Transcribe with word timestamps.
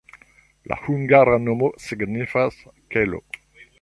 La 0.69 0.77
hungara 0.85 1.37
nomo 1.43 1.71
signifas: 1.89 2.59
kelo. 2.97 3.21